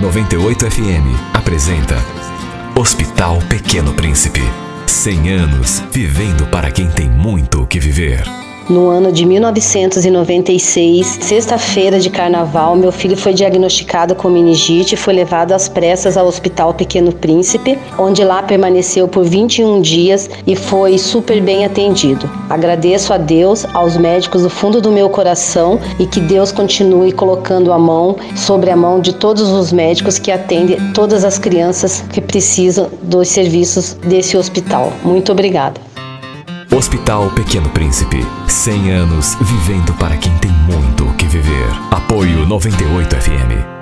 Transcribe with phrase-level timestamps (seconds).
[0.00, 1.94] 98 FM apresenta
[2.74, 4.40] Hospital Pequeno Príncipe.
[4.86, 8.49] 100 anos vivendo para quem tem muito o que viver.
[8.70, 15.12] No ano de 1996, sexta-feira de carnaval, meu filho foi diagnosticado com meningite e foi
[15.12, 20.98] levado às pressas ao Hospital Pequeno Príncipe, onde lá permaneceu por 21 dias e foi
[20.98, 22.30] super bem atendido.
[22.48, 27.72] Agradeço a Deus, aos médicos do fundo do meu coração e que Deus continue colocando
[27.72, 32.20] a mão sobre a mão de todos os médicos que atendem todas as crianças que
[32.20, 34.92] precisam dos serviços desse hospital.
[35.02, 35.89] Muito obrigada.
[36.80, 38.26] Hospital Pequeno Príncipe.
[38.48, 41.68] 100 anos vivendo para quem tem muito o que viver.
[41.90, 43.79] Apoio 98 FM.